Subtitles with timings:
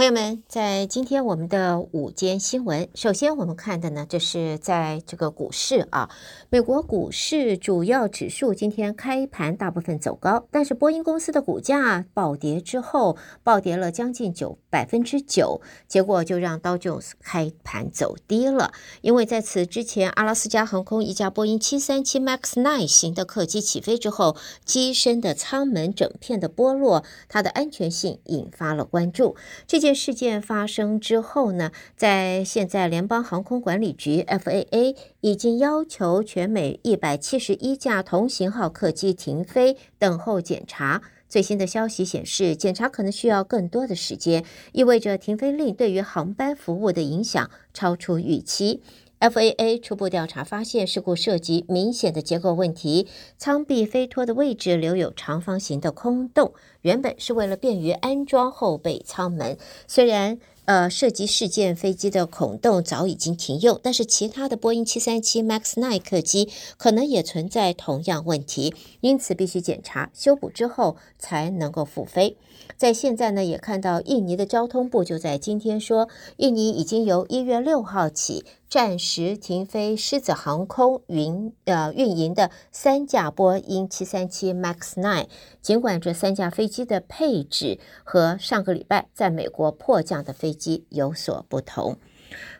[0.00, 6.08] 朋友们，在今天我们的午间新闻，首先我们看的呢，这是在这个股市啊，
[6.48, 18.72] 美国股市主要指数今天开盘大部分走高，但是波音公司的股价暴跌之后，暴跌了将近九百分之九，结果就让道琼斯开盘走低了，
[19.02, 29.36] 因为在此之前，阿拉斯加航空一架波音七三七 MAX 9型的客机起飞之后，机身的舱门整片的剥落，它的安全性引发了关注，
[29.66, 29.89] 这件。
[29.94, 41.02] 事件发生之后呢，在现在联邦航空管理局 FAA 已经要求全美一百七十一架同型号客机停飞，等候检查。
[41.28, 48.82] 最新的消息显示，检查可能需要更多的时间，意味着停飞令对于航班服务的影响超出预期。
[49.20, 53.06] FAA 初步调查发现，事故涉及明显的结构问题，
[53.36, 59.58] 舱壁飞脱的位置留有长方形的空洞，原本是为了便于安装后备舱门。
[59.86, 60.38] 虽然
[60.70, 72.36] 呃涉及事件飞机的孔洞早已经停用，但是其他的波音七三七 MAX 9客机可能也存在同样问题，因此必须检查修补之后才能够复飞。
[72.76, 78.44] 在现在呢，也看到印尼的交通部就在今天说，印尼已经由一月六号起。
[78.70, 85.26] 暂时停飞狮子航空运呃运营的三架波音七三七 MAX 9，
[85.60, 90.59] 尽管这三架飞机的配置和上个礼拜在美国迫降的飞机
[90.90, 91.96] 有所不同。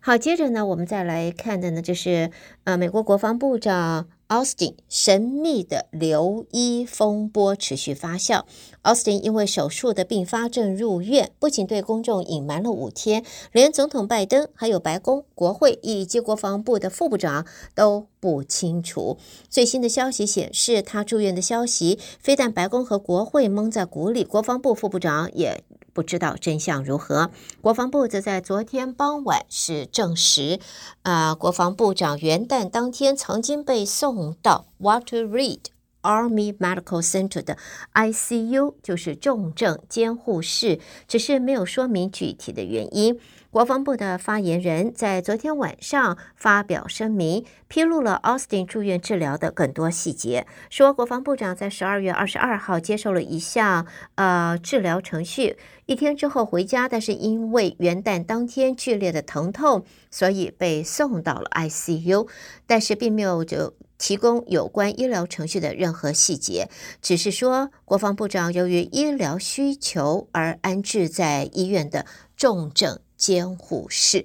[0.00, 2.30] 好，接着呢，我们再来看的呢，就是
[2.64, 4.08] 呃美国国防部长。
[4.28, 8.44] Austin 神秘的留医风波持续发酵。
[8.82, 19.16] Austin 因为手术的并发症入院，不仅对公众隐瞒了五天，连总统拜登、还有白宫、国会以及国防部的副部长都不清楚。
[19.48, 25.64] 最新的消息显示，他住院的消息非但白宫和国会蒙在鼓里，国防部副部长也。
[25.98, 27.32] 不知道真相如何。
[27.60, 30.60] 国防部则在昨天傍晚是证实，
[31.02, 35.58] 啊、呃，国防部长元旦当天曾经被送到 Walter Reed
[36.02, 37.58] Army Medical Center 的
[37.94, 40.78] ICU，就是重症监护室，
[41.08, 43.18] 只是没有说明具体的原因。
[43.58, 62.28] 国防部的发言人在昨天晚上发表声明，披露了 Austin 住院治疗的更多细节，说国防部长在十二月二十二号接受了一项呃治疗程序，一天之后回家，但是因为元旦当天剧烈的疼痛，所以被送到了 ICU，
[62.64, 66.68] 但是并没有就提供有关医疗程序的任何细节，
[67.02, 73.00] 只是说国防部长由于医疗需求而安置在医院的重症。
[73.18, 74.24] 监护室。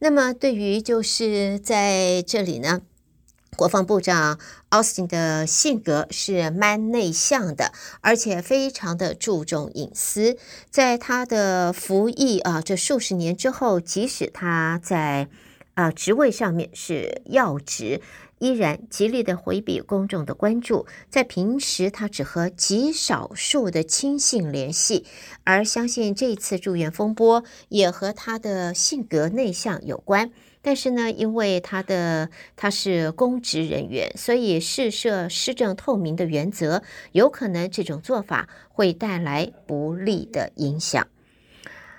[0.00, 2.82] 那么，对于就是在这里呢，
[3.56, 4.38] 国防部长
[4.68, 7.72] 奥斯汀的性格是蛮内向的，
[8.02, 10.36] 而且非常的注重隐私。
[10.70, 15.28] 在他的服役啊这数十年之后，即使他在
[15.72, 18.02] 啊职位上面是要职。
[18.38, 25.06] 依然极力的回避公众的关注，在平时他只和极少数的亲信联系，
[25.44, 30.30] 而相信这次住院风波也和他的性格内向有关。
[30.60, 36.82] 但是呢，因为他的他是公职人员，所以试设施政透明的原则，
[37.12, 41.06] 有可能这种做法会带来不利的影响。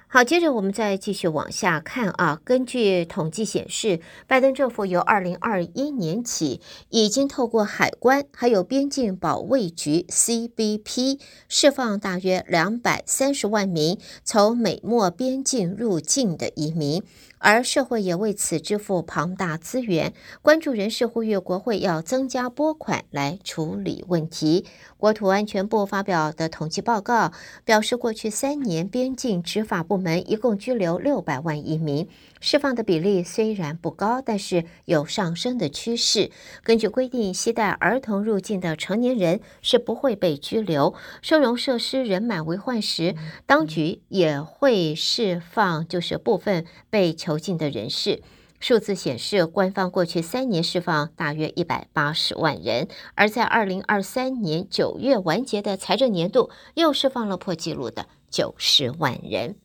[0.10, 2.40] 好，接着我们再继续往下看啊。
[2.46, 11.20] 根据统计显示，拜登政府由二零二一年起，已经透过海关还有边境保卫局 （CBP）
[11.50, 17.04] 释放大约两百三十万名从美墨边境入境的移民。
[17.40, 24.66] 而社会也为此支付庞大资源，关注人士呼吁国会要增加拨款来处理问题。
[24.98, 27.32] 国土安全部发表的统计报告
[27.64, 32.08] 表示，过去三年边境执法部门一共拘留六百万移民。
[32.40, 36.32] 释放的比例虽然不高，但是有上升的趋势。
[36.64, 40.94] 根据规定，携带儿童入境的成年人是不会被拘留。
[41.22, 43.16] 收容设施人满为患时，
[43.46, 48.22] 当局也会释放，就是部分被囚禁的人士。
[48.60, 59.58] 数字显示，官方过去三年释放大约一百八十万人，而在二零二三年九月完结的财政年度，又释放了破纪录的九十万人。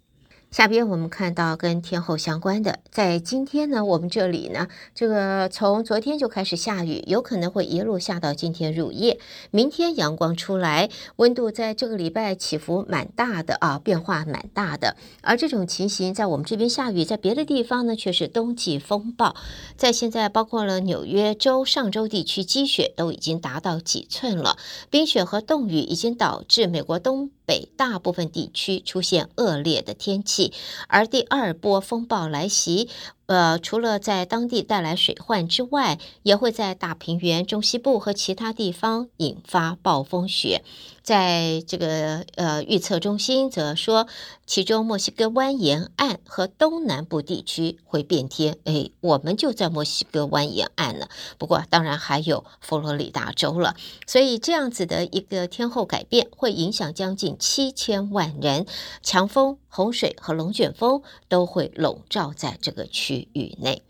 [0.52, 9.18] 下边我们看到跟天后相关的，在今天呢，我们这里呢，这个从昨天就开始下雨，有可能会一路下到今天入夜。
[9.50, 14.94] 明天阳光出来，温度在这个礼拜起伏蛮大的啊，变化蛮大的。
[15.22, 19.34] 而这种情形在我们这边下雨，在别的地方呢却是冬季风暴。
[19.78, 24.58] 在现在，包括了纽约州上周地区积雪都已经达到几寸了，
[24.90, 30.41] 冰雪和冻雨已经导致美国东北大部分地区出现恶劣的天气。
[30.88, 32.88] 而第二波风暴来袭。
[33.32, 40.62] 呃，除了在当地带来水患之外，也会在大平原、中西部和其他地方引发暴风雪。
[41.02, 44.06] 在这个呃预测中心则说，
[44.46, 48.58] 其中墨西哥湾沿岸和东南部地区会变天。
[48.64, 51.08] 哎，我们就在墨西哥湾沿岸呢。
[51.38, 53.74] 不过，当然还有佛罗里达州了。
[54.06, 58.66] 所以，这样子的一个天候改变会影响将近七千万人。
[59.02, 63.82] 强风、洪水和龙卷风都会笼罩在这个区域内。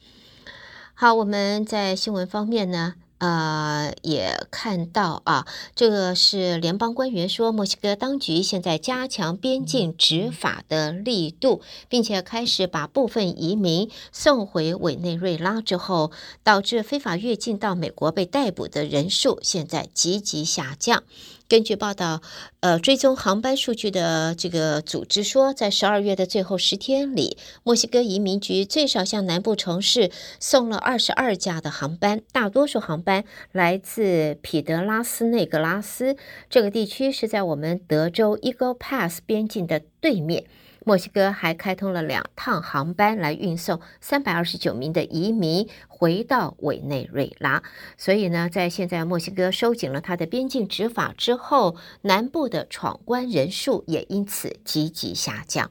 [0.94, 2.94] 好，我们在新闻方面呢。
[3.18, 5.46] 呃，也看到啊，
[5.76, 16.10] 这个是联邦官员说，墨西哥当局现在加强边境执法的力度，并且开始把部分移民送回委内瑞拉之后，
[16.42, 21.04] 导致非法越境到美国被逮捕的人数现在急剧下降。
[21.52, 22.22] 根据报道，
[22.60, 30.10] 呃，追踪航班数据的这个组织说，在十二月的最后十天里，墨西哥移民局最少向南部城市
[30.40, 36.16] 送了二十二架的航班，大多数航班来自彼得拉斯内格拉斯
[36.48, 40.44] 这个地区，是在我们德州 Eagle Pass 边境的对面。
[40.84, 47.62] 墨西哥还开通了两趟航班来运送三百二十九名的移民回到委内瑞拉，
[47.96, 55.70] 所以呢，在现在墨西哥收紧了它的边境执法之后，南部的闯关人数也因此积极下降。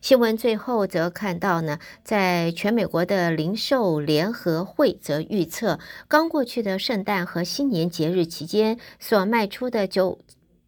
[0.00, 5.78] 新闻最后则看到呢，在全美国的零售联合会则预测，
[6.08, 10.18] 刚过去的圣诞和新年节日期间所卖出的酒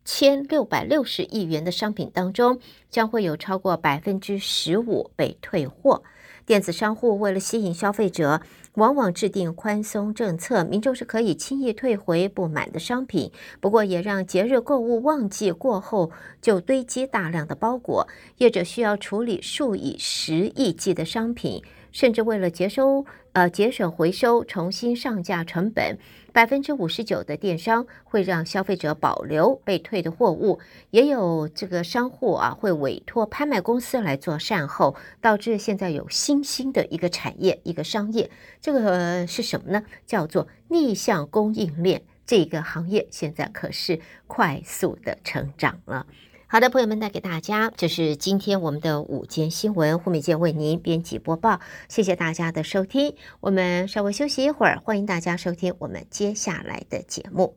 [0.04, 2.58] 千六百六十亿元的商品当中，
[2.90, 6.02] 将会有超过百分之十五被退货。
[6.44, 8.40] 电子商户为了吸引消费者，
[8.74, 13.30] 往往制定宽松政策，民众是可以轻易退回不满的商品。
[13.60, 16.10] 不过，也让节日购物旺季过后
[16.40, 18.08] 就堆积大量的包裹，
[18.38, 21.62] 业者需要处理数以十亿计的商品。
[21.92, 25.98] 甚至为了节收，呃，节省回收，重新上架成本，
[26.32, 30.58] 百分之五十九的电商会让消费者保留被退的货物，
[30.90, 38.30] 也有这个商户啊会委托拍卖公司来做善后，导致现在有新兴的一个产业，一个商业，
[38.60, 39.84] 这个是什么呢？
[40.06, 46.06] 叫做逆向供应链，这个行业现在可是快速的成长了。
[46.52, 57.56] 好的，朋友们，带给大家，这是今天我们的午间新闻，胡美健为您编辑播报，谢谢大家的收听，我们稍微休息一会儿，欢迎大家收听我们接下来的节目。